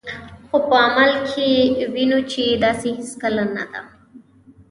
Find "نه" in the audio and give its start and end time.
3.55-3.63